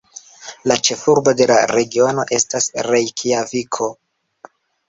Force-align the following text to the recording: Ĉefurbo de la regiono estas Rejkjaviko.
Ĉefurbo 0.87 1.33
de 1.41 1.47
la 1.51 1.57
regiono 1.73 2.25
estas 2.39 2.71
Rejkjaviko. 2.89 3.91